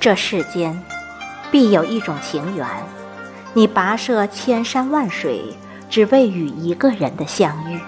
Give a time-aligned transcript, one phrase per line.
[0.00, 0.82] 这世间
[1.50, 2.66] 必有一种情缘，
[3.52, 5.54] 你跋涉千山万水，
[5.90, 7.78] 只为与一个人的相遇。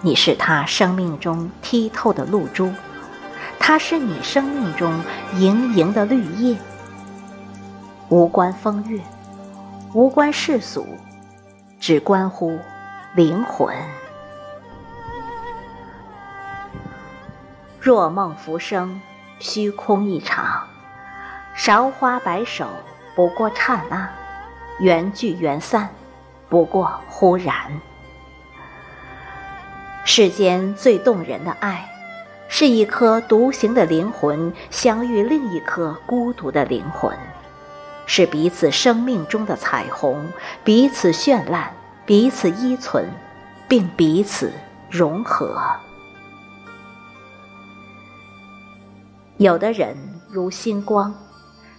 [0.00, 2.72] 你是他生命中剔透的露珠，
[3.56, 5.00] 他是你生命中
[5.36, 6.56] 盈盈的绿叶。
[8.08, 9.00] 无关风月，
[9.92, 10.84] 无关世俗，
[11.78, 12.58] 只关乎
[13.14, 13.72] 灵魂。
[17.80, 19.00] 若梦浮生，
[19.38, 20.66] 虚空一场。
[21.54, 22.66] 韶花白首，
[23.14, 24.08] 不过刹那；
[24.80, 25.88] 缘聚缘散，
[26.48, 27.54] 不过忽然。
[30.04, 31.88] 世间最动人的爱，
[32.48, 37.16] 是一颗独行的灵魂相遇另一颗孤独的灵魂，
[38.04, 40.28] 是彼此生命中的彩虹，
[40.62, 41.72] 彼此绚烂，
[42.04, 43.08] 彼此依存，
[43.66, 44.52] 并彼此
[44.90, 45.58] 融合。
[49.38, 49.96] 有的人
[50.30, 51.14] 如星光，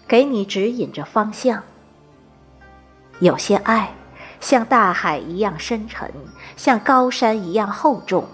[0.07, 1.59] 给你指引着方向；
[3.19, 3.89] 有些爱。
[4.41, 6.11] 像大海一样深沉，
[6.55, 8.27] 像高山一样厚重，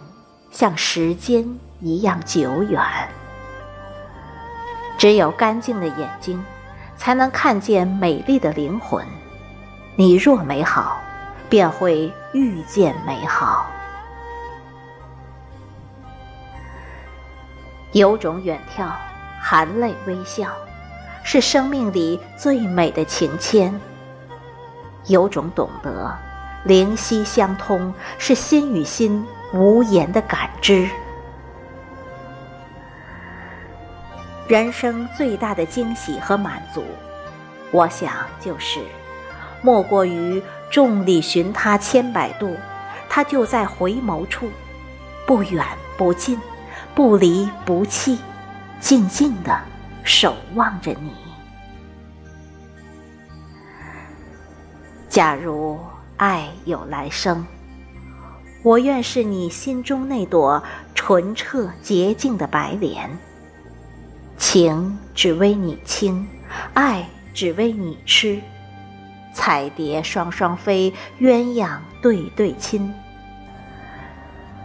[0.51, 1.47] 像时间
[1.79, 2.81] 一样久远。
[4.97, 6.43] 只有干净的眼睛，
[6.97, 9.05] 才能看见美丽的灵魂。
[9.95, 10.99] 你若美好，
[11.47, 13.69] 便会遇见美好。
[17.93, 18.91] 有种远眺，
[19.41, 20.49] 含泪微笑，
[21.23, 23.73] 是生命里最美的情牵。
[25.07, 26.15] 有种懂得，
[26.63, 30.87] 灵犀相通，是心与心无言的感知。
[34.47, 36.83] 人生最大的惊喜和满足，
[37.71, 38.79] 我想就是，
[39.61, 42.55] 莫过于众里寻他千百度，
[43.09, 44.49] 他就在回眸处，
[45.25, 45.65] 不远
[45.97, 46.39] 不近，
[46.93, 48.19] 不离不弃，
[48.81, 49.57] 静静的
[50.03, 51.13] 守望着你。
[55.07, 55.79] 假如
[56.17, 57.45] 爱有来生，
[58.63, 60.61] 我愿是你心中那朵
[60.95, 63.09] 纯澈洁净的白莲。
[64.35, 66.27] 情只为你倾，
[66.73, 68.41] 爱只为你痴。
[69.33, 72.91] 彩蝶双双飞，鸳鸯对对亲。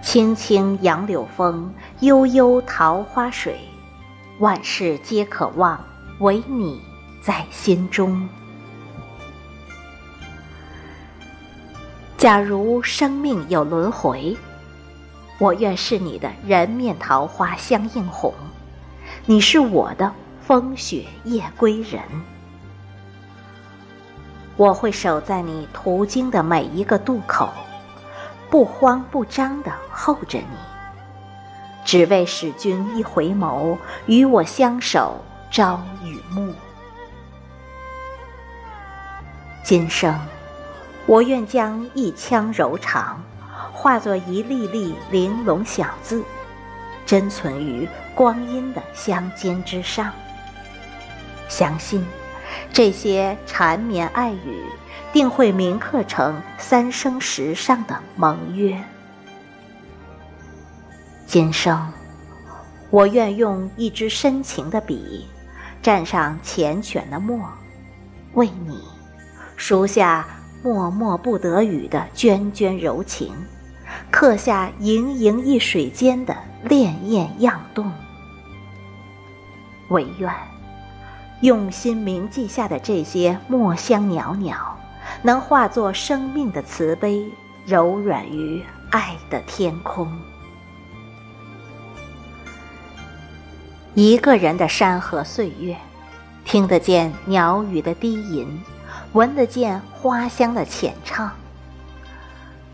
[0.02, 3.60] 青青杨柳风，悠悠桃花水，
[4.38, 5.82] 万事皆可望，
[6.18, 6.78] 唯你
[7.22, 8.28] 在心中。
[12.18, 14.36] 假如生命有轮回，
[15.38, 18.34] 我愿是你的人面桃花相映红，
[19.24, 22.02] 你是我的风雪夜归人。
[24.58, 27.50] 我会守在你途经的每一个渡口，
[28.50, 30.56] 不慌不张地候着你，
[31.86, 36.52] 只为使君一回眸，与我相守朝与暮。
[39.62, 40.14] 今生。
[41.06, 43.22] 我愿将一腔柔肠，
[43.72, 46.24] 化作一粒粒玲珑小字，
[47.06, 50.12] 珍存于光阴的香笺之上。
[51.48, 52.04] 相信，
[52.72, 54.64] 这些缠绵爱语，
[55.12, 58.76] 定会铭刻成三生石上的盟约。
[61.26, 61.92] 今生，
[62.90, 65.26] 我愿用一支深情的笔，
[65.82, 67.40] 蘸上缱绻的墨，
[68.34, 68.80] 为你
[69.56, 70.26] 书下。
[70.62, 73.32] 默默不得语的涓涓柔情，
[74.10, 77.92] 刻下盈盈一水间的潋滟漾动。
[79.90, 80.32] 唯愿
[81.42, 84.56] 用心铭记下的这些墨香袅袅，
[85.22, 87.24] 能化作生命的慈悲，
[87.64, 90.10] 柔软于爱的天空。
[93.96, 95.74] 一个人的山河岁月，
[96.44, 98.46] 听得见鸟语的低吟。
[99.14, 101.32] 闻得见花香的浅唱。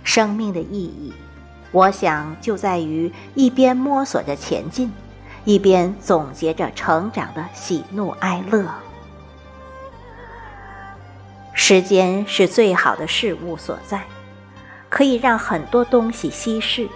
[0.03, 1.13] 生命的意义，
[1.71, 4.91] 我想就在于一边摸索着前进，
[5.45, 8.67] 一边总结着成长的喜怒哀乐。
[11.53, 14.03] 时间是最好的事物所在，
[14.89, 16.89] 可以让很多东西稀释，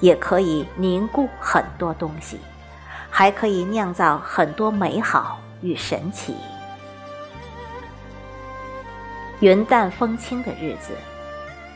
[0.00, 2.38] 也可以凝固很多东西，
[3.16, 6.34] 还可以酿造很多美好与神奇。
[9.38, 10.90] 云淡风轻的日子，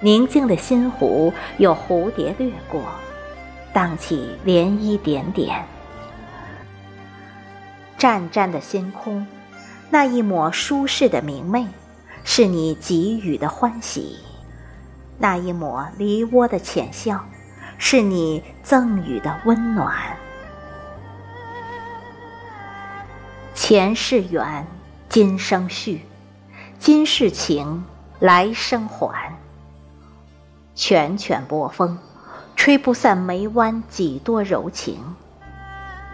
[0.01, 2.83] 宁静的心湖有蝴蝶掠过，
[3.73, 5.65] 荡起涟漪点点。
[7.97, 9.25] 湛湛的星空，
[9.91, 11.69] 那一抹舒适的明媚，
[12.25, 14.19] 是你给予的欢喜；
[15.19, 17.25] 那一抹梨涡的浅笑，
[17.79, 19.95] 是你赠予的温暖。
[23.69, 24.67] 前世缘，
[25.11, 25.99] 今生续；
[26.79, 27.85] 今世情，
[28.19, 29.37] 来生还。
[30.75, 31.99] 拳拳波风，
[32.57, 34.95] 吹不散眉弯几多柔情；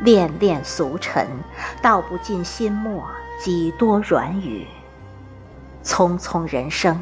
[0.01, 1.29] 恋恋俗尘，
[1.81, 3.07] 道不尽心墨
[3.41, 4.67] 几多软语。
[5.85, 7.01] 匆匆人生，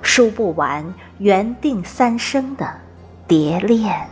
[0.00, 2.72] 数不完缘定三生的
[3.26, 4.08] 蝶恋。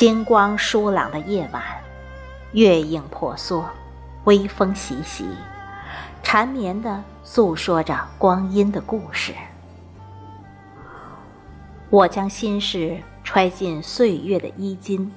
[0.00, 1.62] 星光疏朗的夜晚，
[2.52, 3.68] 月影婆娑，
[4.24, 5.26] 微风习习，
[6.22, 9.34] 缠绵的诉说着光阴的故事。
[11.90, 15.12] 我将心事揣进岁月的衣襟，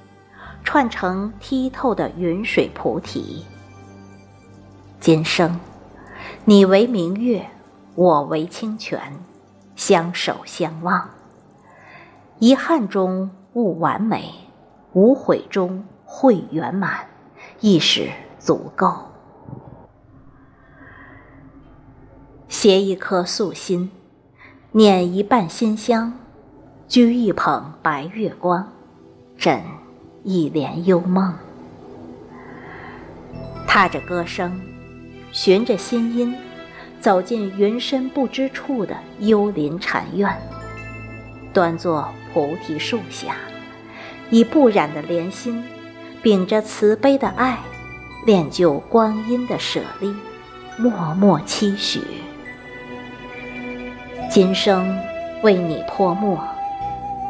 [0.62, 3.42] 串成剔透的云水菩提。
[5.00, 5.58] 今生，
[6.44, 7.48] 你为明月，
[7.94, 9.00] 我为清泉，
[9.76, 11.08] 相守相望。
[12.38, 14.30] 遗憾中悟完美。
[14.94, 17.08] 无悔中会圆满，
[17.60, 18.08] 亦是
[18.38, 18.94] 足够。
[22.48, 23.90] 携一颗素心，
[24.70, 26.14] 捻一半馨香，
[26.88, 28.72] 掬一捧白月光，
[29.36, 29.60] 枕
[30.22, 31.34] 一帘幽梦。
[33.66, 34.60] 踏着歌声，
[35.32, 36.36] 寻着心音，
[37.00, 40.32] 走进云深不知处的幽林禅院，
[41.52, 43.34] 端坐菩提树下。
[44.30, 45.62] 以不染的莲心，
[46.22, 47.58] 秉着慈悲的爱，
[48.26, 50.14] 练就光阴的舍利，
[50.76, 52.00] 默默期许。
[54.30, 54.98] 今生
[55.42, 56.38] 为你泼墨，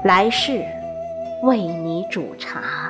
[0.04, 0.64] 来世
[1.42, 2.83] 为你煮茶。